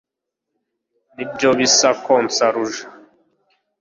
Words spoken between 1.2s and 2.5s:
byo bise konsa